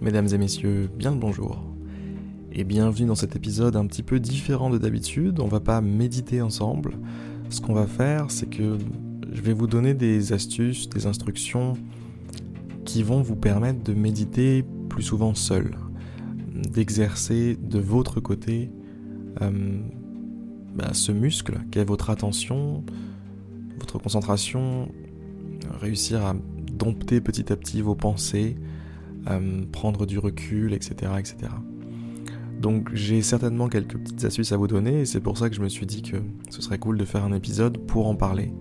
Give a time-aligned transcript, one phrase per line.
[0.00, 1.60] Mesdames et messieurs, bien le bonjour.
[2.52, 5.40] Et bienvenue dans cet épisode un petit peu différent de d'habitude.
[5.40, 6.92] On va pas méditer ensemble.
[7.50, 8.78] Ce qu'on va faire, c'est que
[9.32, 11.72] je vais vous donner des astuces, des instructions
[12.84, 15.76] qui vont vous permettre de méditer plus souvent seul,
[16.54, 18.70] d'exercer de votre côté
[19.42, 19.80] euh,
[20.76, 22.84] bah, ce muscle qui est votre attention,
[23.80, 24.92] votre concentration,
[25.80, 26.36] réussir à
[26.72, 28.56] dompter petit à petit vos pensées,
[29.30, 31.12] euh, prendre du recul, etc.
[31.18, 31.36] etc.
[32.58, 35.60] Donc j'ai certainement quelques petites astuces à vous donner et c'est pour ça que je
[35.60, 36.16] me suis dit que
[36.50, 38.52] ce serait cool de faire un épisode pour en parler.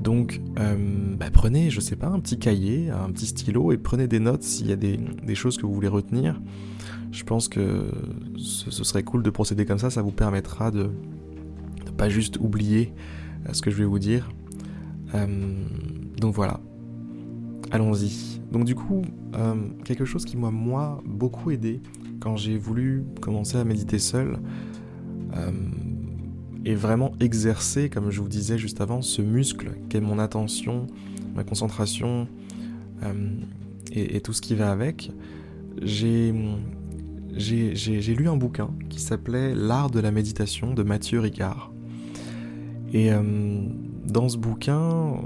[0.00, 0.76] Donc euh,
[1.16, 4.42] bah, prenez, je sais pas, un petit cahier, un petit stylo et prenez des notes
[4.42, 4.98] s'il y a des,
[5.34, 6.40] choses que vous voulez retenir.
[7.12, 7.90] Je pense que
[8.36, 10.90] ce, serait cool de procéder comme ça, ça vous permettra de
[11.86, 12.92] ne pas juste oublier
[13.48, 14.28] euh, ce que je vais vous dire.
[15.12, 16.60] donc voilà,
[17.70, 18.40] allons-y.
[18.50, 19.02] Donc du coup,
[19.34, 21.80] euh, quelque chose qui m'a moi beaucoup aidé
[22.20, 24.38] quand j'ai voulu commencer à méditer seul
[25.36, 25.50] euh,
[26.64, 30.86] et vraiment exercer, comme je vous disais juste avant, ce muscle qu'est mon attention,
[31.34, 32.28] ma concentration
[33.02, 33.12] euh,
[33.92, 35.12] et, tout ce qui va avec.
[35.82, 36.32] J'ai
[38.16, 41.72] lu un bouquin qui s'appelait L'art de la méditation de Mathieu Ricard.
[42.92, 43.10] Et
[44.06, 45.16] dans ce bouquin,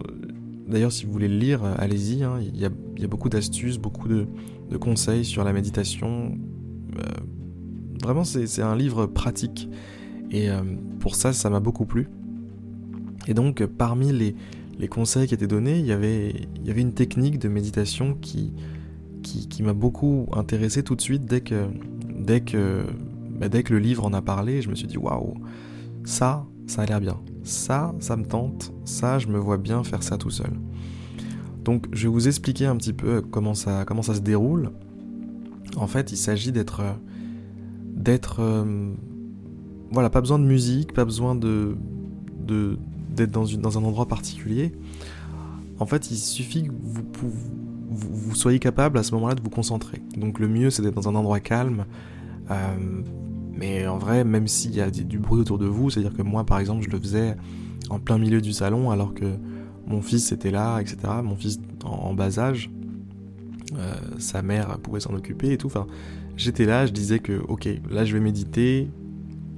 [0.70, 2.22] D'ailleurs, si vous voulez le lire, allez-y.
[2.22, 2.38] Hein.
[2.40, 4.26] Il, y a beaucoup d'astuces, beaucoup de,
[4.78, 6.38] conseils sur la méditation.
[6.96, 7.02] Euh,
[8.02, 9.68] vraiment, c'est un livre pratique.
[10.30, 10.62] Et euh,
[11.00, 12.08] pour ça, ça m'a beaucoup plu.
[13.27, 16.32] Et donc, parmi les, conseils qui étaient donnés, il y, avait,
[16.64, 18.52] une technique de méditation qui,
[19.60, 21.66] m'a beaucoup intéressé tout de suite dès que,
[22.16, 22.84] dès que,
[23.38, 24.62] bah, dès que le livre en a parlé.
[24.62, 25.34] Je me suis dit, waouh,
[26.05, 27.18] ça, ça a l'air bien.
[27.42, 28.72] Ça, ça me tente.
[28.84, 30.52] Ça, je me vois bien faire ça tout seul.
[31.64, 34.70] Donc, je vais vous expliquer un petit peu comment ça, comment ça se déroule.
[35.77, 36.83] En fait, il s'agit d'être.
[37.94, 38.41] d'être.
[38.41, 38.92] Euh,
[39.90, 41.77] voilà, pas besoin de musique, pas besoin de.
[42.46, 44.72] d'être dans, un endroit particulier.
[45.78, 47.30] En fait, il suffit que vous,
[47.90, 50.01] vous, soyez capable à ce moment-là de vous concentrer.
[50.17, 51.86] Donc, le mieux, c'est d'être dans un endroit calme.
[52.51, 53.02] Euh,
[53.60, 56.44] mais en vrai, même s'il y a du bruit autour de vous, c'est-à-dire que moi,
[56.44, 57.36] par exemple, je le faisais
[57.90, 59.34] en plein milieu du salon alors que
[59.86, 60.96] mon fils était là, etc.
[61.22, 62.70] Mon fils en, bas âge,
[63.76, 65.66] euh, sa mère pouvait s'en occuper et tout.
[65.66, 65.86] Enfin,
[66.38, 68.88] j'étais là, je disais que, ok, là je vais méditer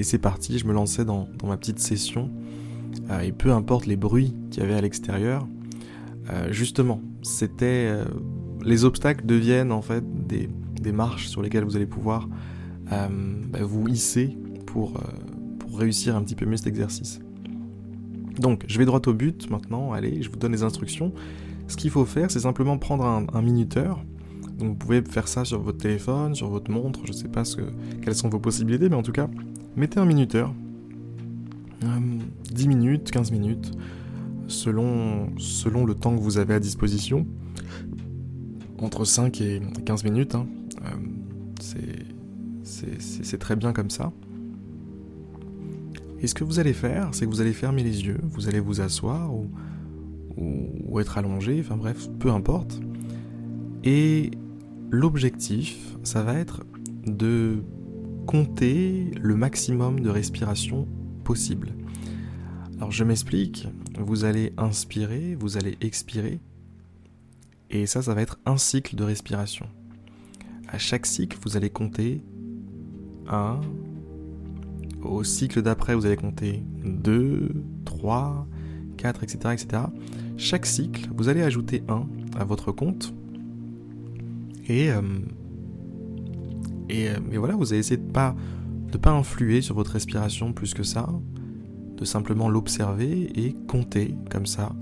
[0.00, 0.58] et c'est parti.
[0.58, 2.28] Je me lançais dans, ma petite session
[3.08, 5.46] euh, et peu importe les bruits qu'il y avait à l'extérieur,
[6.28, 7.92] euh, justement, c'était
[8.64, 10.48] les obstacles deviennent en fait des,
[10.80, 12.28] des marches sur lesquelles vous allez pouvoir
[12.91, 13.09] euh,
[13.50, 15.00] bah, vous hisser pour, euh,
[15.59, 17.20] pour réussir un petit peu mieux cet exercice.
[18.38, 21.12] Donc, je vais droit au but maintenant, allez, je vous donne les instructions.
[21.69, 24.04] Ce qu'il faut faire, c'est simplement prendre un, minuteur.
[24.59, 27.44] Donc, vous pouvez faire ça sur votre téléphone, sur votre montre, je ne sais pas
[27.44, 27.60] ce
[28.03, 29.28] quelles sont vos possibilités, mais en tout cas,
[29.76, 30.53] mettez un minuteur.
[31.81, 33.72] 10 euh, minutes, 15 minutes,
[34.47, 37.26] selon, selon le temps que vous avez à disposition.
[38.78, 40.47] Entre 5 et 15 minutes, hein.
[41.60, 42.06] c'est
[42.99, 44.12] c'est très bien comme ça.
[46.21, 48.60] Et ce que vous allez faire, c'est que vous allez fermer les yeux, vous allez
[48.60, 49.50] vous asseoir ou,
[50.37, 52.81] ou, être allongé, enfin bref, peu importe.
[53.82, 54.31] Et
[54.91, 56.65] l'objectif, ça va être
[57.06, 57.65] de
[58.27, 60.87] compter le maximum de respiration
[61.25, 61.75] possible.
[62.77, 63.69] Alors je m'explique,
[63.99, 66.41] vous allez inspirer, vous allez expirer,
[67.71, 69.66] et ça, ça va être un cycle de respiration.
[70.69, 72.22] À chaque cycle, vous allez compter
[73.32, 73.60] 1.
[75.03, 77.50] Au cycle d'après, vous allez compter 2,
[77.84, 78.47] 3,
[78.97, 79.82] 4, etc., etc.
[80.37, 82.06] Chaque cycle, vous allez ajouter 1
[82.38, 83.12] à votre compte.
[84.69, 85.03] Et, euh,
[86.93, 88.34] euh, et, voilà, vous allez essayer de pas
[88.93, 91.09] de pas influer sur votre respiration plus que ça,
[91.97, 94.75] de simplement l'observer et compter comme ça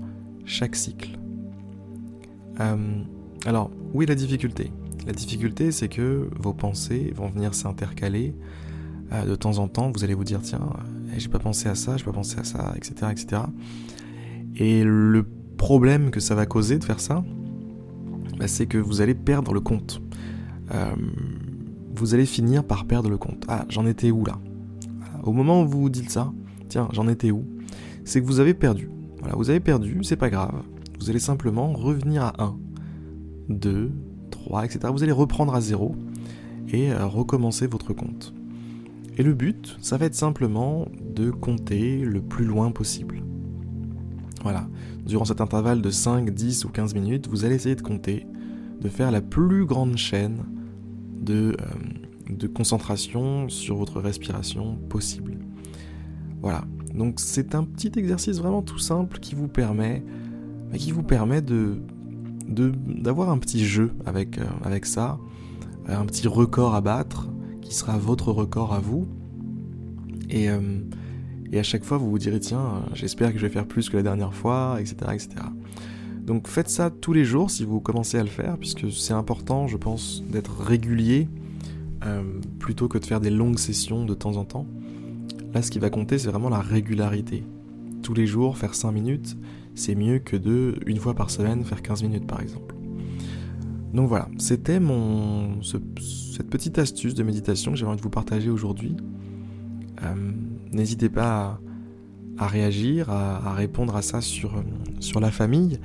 [0.43, 1.17] chaque cycle.
[2.59, 3.03] Euh,
[3.45, 4.71] alors, où est la difficulté?
[5.05, 8.35] La difficulté, c'est que vos pensées vont venir s'intercaler.
[9.11, 10.61] Euh, de temps en temps, vous allez vous dire tiens,
[11.13, 13.41] eh, j'ai pas pensé à ça, j'ai pas pensé à ça, etc., etc.
[14.55, 15.25] Et le
[15.57, 17.23] problème que ça va causer de faire ça,
[18.37, 20.01] bah, c'est que vous allez perdre le compte.
[20.73, 20.95] Euh,
[21.95, 23.45] vous allez finir par perdre le compte.
[23.47, 24.39] Ah, j'en étais où là?
[25.23, 26.31] Au moment où vous vous dites ça,
[26.69, 27.45] tiens, j'en étais où?
[28.05, 28.89] C'est que vous avez perdu.
[29.19, 30.63] Voilà, vous avez perdu, c'est pas grave.
[30.99, 32.57] Vous allez simplement revenir à 1,
[33.49, 33.91] 2,
[34.31, 34.79] 3, etc.
[34.91, 35.95] Vous allez reprendre à 0
[36.69, 38.33] et euh, recommencer votre compte.
[39.17, 43.21] Et le but, ça va être simplement de compter le plus loin possible.
[44.41, 44.67] Voilà.
[45.05, 48.25] Durant cet intervalle de 5, 10 ou 15 minutes, vous allez essayer de compter,
[48.79, 50.37] de faire la plus grande chaîne
[51.19, 51.55] de,
[52.29, 55.37] de concentration sur votre respiration possible.
[56.41, 56.63] Voilà,
[56.95, 60.03] donc c'est un petit exercice vraiment tout simple qui vous permet,
[60.73, 61.81] qui vous permet de
[62.51, 65.17] d'avoir un petit jeu avec, avec ça,
[65.87, 67.29] un petit record à battre
[67.61, 69.07] qui sera votre record à vous.
[70.29, 70.47] Et,
[71.51, 73.97] et à chaque fois, vous vous direz, tiens, j'espère que je vais faire plus que
[73.97, 74.95] la dernière fois, etc.
[75.13, 75.29] etc.
[76.25, 79.67] Donc faites ça tous les jours si vous commencez à le faire, puisque c'est important,
[79.67, 81.27] je pense, d'être régulier
[82.05, 82.23] euh,
[82.59, 84.65] plutôt que de faire des longues sessions de temps en temps.
[85.53, 87.43] Là, ce qui va compter, c'est vraiment la régularité.
[88.13, 89.37] Les jours, faire 5 minutes,
[89.75, 92.75] c'est mieux que de, une fois par semaine, faire 15 minutes par exemple.
[93.93, 98.49] Donc voilà, c'était mon cette petite astuce de méditation que j'avais envie de vous partager
[98.49, 98.95] aujourd'hui.
[100.03, 100.31] Euh,
[100.71, 101.59] N'hésitez pas
[102.37, 104.63] à, réagir, à, répondre à ça sur,
[105.01, 105.79] sur la famille,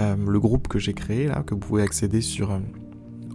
[0.00, 2.58] euh, le groupe que j'ai créé là, que vous pouvez accéder sur, euh,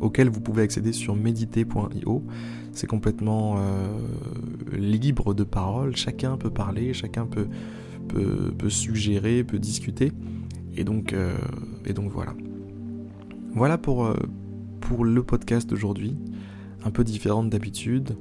[0.02, 2.24] auquel vous pouvez accéder sur méditer.io.
[2.72, 3.60] C'est complètement
[4.72, 7.48] libre de parole, chacun peut parler, chacun peut,
[8.08, 10.12] peut, suggérer, peut discuter.
[10.76, 11.16] Et donc,
[11.94, 12.34] donc voilà.
[13.54, 14.14] Voilà pour,
[14.82, 16.16] pour le podcast d'aujourd'hui,
[16.84, 18.16] un peu différente d'habitude.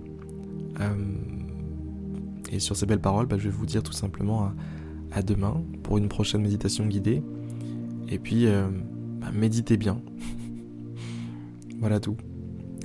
[2.53, 4.53] Et sur ces belles paroles, bah, je vais vous dire tout simplement
[5.13, 7.23] à, demain pour une prochaine méditation guidée.
[8.09, 8.69] Et puis, euh,
[9.21, 10.01] bah, méditez bien.
[11.81, 12.17] voilà tout.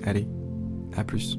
[0.03, 0.27] Allez,
[0.95, 1.37] à plus.